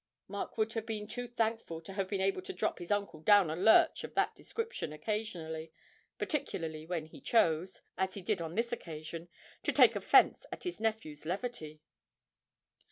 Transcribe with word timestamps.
Mark 0.27 0.57
would 0.57 0.73
have 0.73 0.87
been 0.87 1.05
too 1.07 1.27
thankful 1.27 1.79
to 1.79 1.93
have 1.93 2.09
been 2.09 2.21
able 2.21 2.41
to 2.41 2.51
drop 2.53 2.79
his 2.79 2.89
uncle 2.89 3.21
down 3.21 3.51
a 3.51 3.55
lurch 3.55 4.03
of 4.03 4.15
that 4.15 4.33
description 4.35 4.91
occasionally, 4.91 5.71
particularly 6.17 6.87
when 6.87 7.05
he 7.05 7.21
chose, 7.21 7.81
as 7.99 8.15
he 8.15 8.21
did 8.23 8.41
on 8.41 8.55
this 8.55 8.71
occasion, 8.71 9.29
to 9.61 9.71
take 9.71 9.95
offence 9.95 10.43
at 10.51 10.63
his 10.63 10.79
nephew's 10.79 11.23
levity. 11.23 11.83